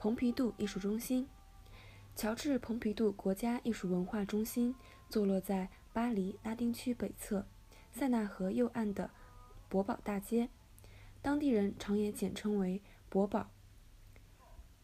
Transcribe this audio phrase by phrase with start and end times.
[0.00, 1.28] 蓬皮杜艺术中心。
[2.16, 4.74] 乔治·蓬皮杜国家艺术文化中心
[5.10, 7.44] 坐落在巴黎拉丁区北侧，
[7.92, 9.10] 塞纳河右岸的
[9.68, 10.48] 博宝大街，
[11.20, 13.50] 当地人常也简称为博宝。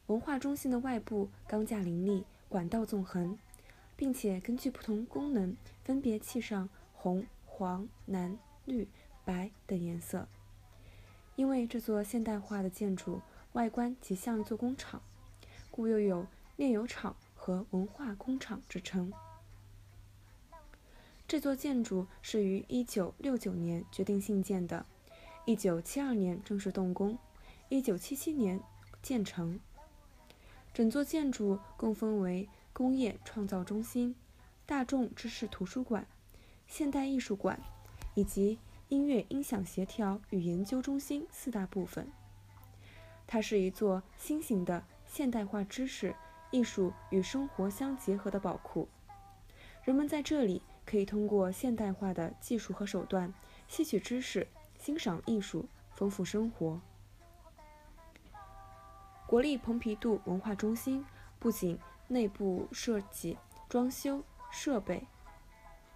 [0.08, 3.38] 文化中心的外部钢架林立，管道纵横，
[3.96, 8.36] 并且根据不同功能分别砌上红、黄、蓝、
[8.66, 8.86] 绿、
[9.24, 10.28] 白等颜色。
[11.36, 13.22] 因为这座现代化的建筑。
[13.56, 15.00] 外观极像一座工厂，
[15.70, 16.26] 故又有
[16.56, 19.10] 炼油厂和文化工厂之称。
[21.26, 24.84] 这座建筑是于1969年决定兴建的
[25.46, 27.16] ，1972年正式动工
[27.70, 28.60] ，1977年
[29.02, 29.58] 建成。
[30.74, 34.14] 整座建筑共分为工业创造中心、
[34.66, 36.06] 大众知识图书馆、
[36.66, 37.58] 现代艺术馆
[38.14, 38.58] 以及
[38.90, 42.06] 音乐音响协调与研究中心四大部分。
[43.26, 46.14] 它是一座新型的现代化知识、
[46.50, 48.88] 艺术与生活相结合的宝库。
[49.82, 53.32] 人们在这里可以通过现代化的技术和手段
[53.68, 54.46] 吸取知识、
[54.78, 56.80] 欣赏艺术、丰富生活。
[59.26, 61.04] 国立蓬皮杜文化中心
[61.40, 63.36] 不仅内部设计、
[63.68, 65.04] 装修、设备、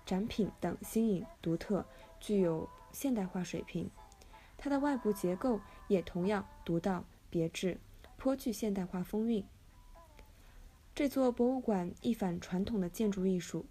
[0.05, 1.86] 展品等新颖独特，
[2.18, 3.88] 具有现代化水平，
[4.58, 7.05] 它的外部结构也同样独到。
[7.31, 7.78] 别致，
[8.17, 9.45] 颇具现代化风韵。
[10.95, 13.64] 这座博物馆一反传统的建筑艺术，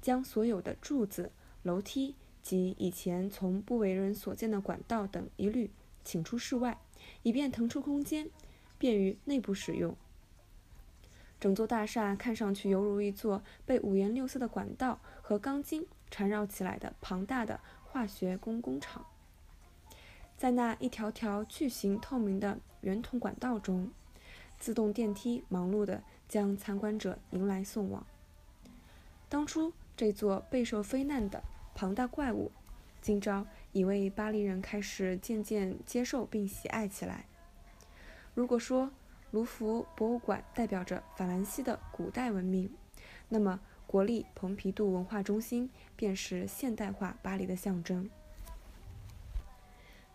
[0.00, 5.70] 将所有的柱子、楼梯及以前从不为人所见的管道等一律
[6.04, 6.78] 请出室外，
[7.22, 8.30] 以便腾出空间，
[8.78, 9.96] 便于内部使用。
[11.40, 19.06] 整座大厦看上去犹如一座被五颜六色的管道和钢筋缠绕起来的庞大的化学工工厂。
[20.40, 23.90] 在那一条条巨型透明的圆筒管道中，
[24.58, 28.06] 自动电梯忙碌地将参观者迎来送往。
[29.28, 31.42] 当初这座备受非难的
[31.74, 32.50] 庞大怪物，
[33.02, 37.26] 今朝已为巴黎人开始渐渐接受并喜爱起来。
[38.32, 38.90] 如果说
[39.32, 42.74] 卢浮博物馆代表着法兰西的古代文明，
[43.28, 48.08] 那么国立蓬皮杜文化中心便是现代化巴黎的象征。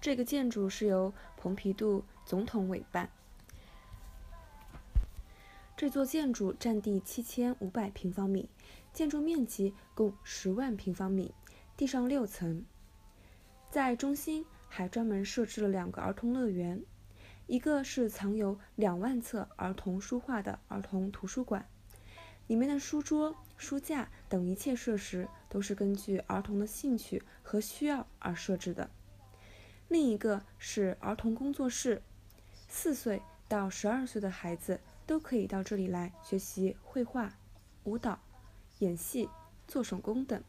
[0.06, 3.10] 这个建筑是由蓬皮杜总统委办。
[5.76, 8.48] 这座建筑占地七千五百平方米，
[8.94, 11.34] 建筑面积共十万平方米，
[11.76, 12.64] 地上六层。
[13.72, 16.84] 在中心还专门设置了两个儿童乐园，
[17.48, 21.68] 一个是藏有两万册儿童书画的儿童图书馆，
[22.46, 28.92] 里面的书桌、书架等一切设施都是根据儿童的兴趣和需要而设置的。
[29.88, 32.02] 另一个是儿童工作室，
[32.68, 37.38] 四岁到十二岁的孩子都可以到这里来学习绘画、
[37.84, 38.20] 舞蹈、
[38.80, 39.30] 演戏、
[39.68, 40.44] 做手工等。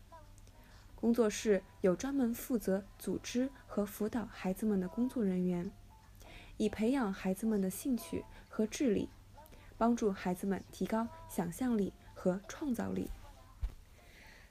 [0.94, 5.70] 工作室有专门负责组织和辅导孩子们的工作人员，
[6.56, 9.10] 以培养孩子们的兴趣和智力，
[9.76, 13.10] 帮助孩子们提高想象力和创造力。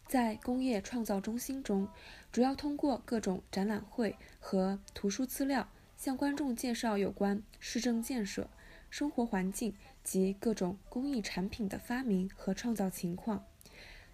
[0.07, 1.87] 在工业创造中心中，
[2.31, 5.67] 主要通过各种展览会和图书资料，
[5.97, 8.47] 向观众介绍有关市政建设、
[8.89, 13.43] 生活环境及各种工艺产品的发明和创造情况，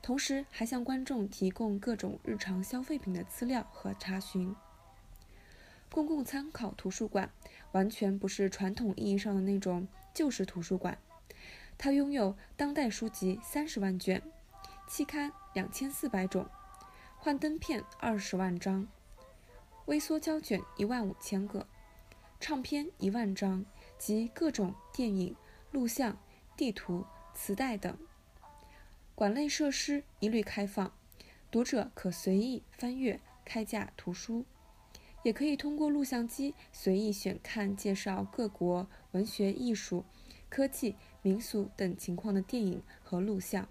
[0.02, 4.56] 同时还向观众提供各种日常消费品的资料和查询。
[5.92, 7.30] 公共参考图书馆
[7.74, 10.98] 完全不是传统意义上的那种旧式图书馆，
[11.78, 14.22] 它拥有当代书籍三十万卷。
[14.92, 16.46] 期刊两千四百种，
[17.18, 18.86] 幻灯片二十万张，
[19.86, 21.66] 微缩胶卷一万五千个，
[22.42, 23.66] 唱片一万张
[23.98, 25.34] 及各种电影、
[25.72, 26.18] 录像、
[26.58, 27.98] 地图、磁带等。
[29.16, 30.92] 馆内设施一律开放，
[31.50, 34.44] 读者可随意翻阅开架图书，
[35.24, 40.04] 也可以通过录像机随意选看介绍各国文学、艺术、
[40.50, 43.70] 科技、民俗等情况的电影和录像。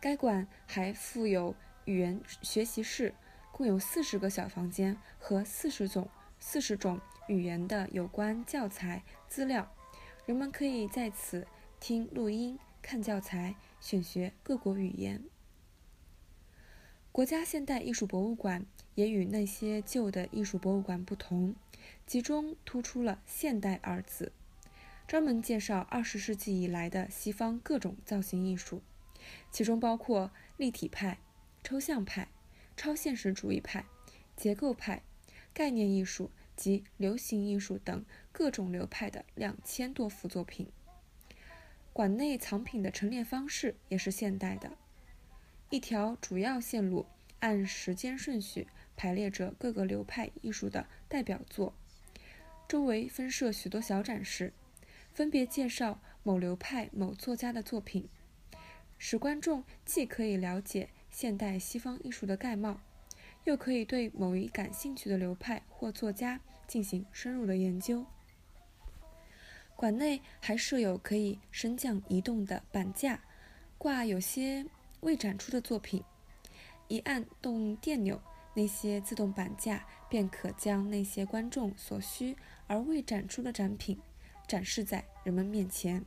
[0.00, 3.14] 该馆还附有语言学习室，
[3.50, 6.08] 共有四十个小房间和四十种
[6.38, 9.74] 四十种语言的有关教材资料，
[10.24, 11.48] 人们可以在此
[11.80, 15.24] 听录音、看教材、选学各国语言。
[17.10, 21.56] 国家现代艺术博物馆也与那些旧的艺术博物馆不同，
[22.06, 24.30] 集中突出了“现代”二字，
[25.08, 28.80] 专门介绍二十世纪以来的西方各种造型艺术。
[29.50, 31.18] 其中包括立体派、
[31.62, 32.28] 抽象派、
[32.76, 33.84] 超现实主义派、
[34.36, 35.02] 结构派、
[35.52, 40.68] 概念艺术、及流行艺术等各种流派的两千多幅作品。
[41.92, 44.76] 馆内藏品的陈列方式也是现代的，
[45.70, 47.06] 一条主要线路
[47.40, 51.74] 按时间顺序排列着各个流派艺术的代表作，
[52.68, 54.52] 周围分设许多小展示，
[55.12, 58.08] 分别介绍某流派某作家的作品，
[58.98, 62.80] 使观众既可以了解现代西方艺术的概貌，
[63.44, 68.04] 又可以对某一感兴趣的流派或作家进行深入的研究。
[69.76, 73.20] 馆内还设有可以升降移动的板架，
[73.78, 74.66] 挂有些
[75.00, 76.02] 未展出的作品。
[76.88, 78.20] 一按动电钮，
[78.54, 82.36] 那些自动板架便可将那些观众所需
[82.66, 84.00] 而未展出的展品
[84.48, 86.04] 展示在人们面前。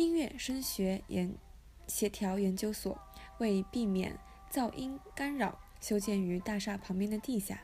[0.00, 1.36] 音乐声学研
[1.86, 2.98] 协调研究所
[3.36, 4.18] 为避免
[4.50, 7.60] 噪音干扰，修建于大厦旁边的地下。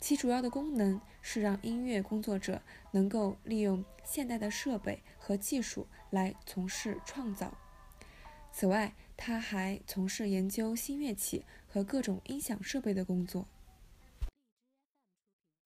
[0.00, 2.60] 其主要的功能是让音乐工作者
[2.90, 7.56] 能够利用现代的设备和技术来从事创造。
[8.50, 13.46] 此外，他还从事研究新乐器和各种音响设备的工作。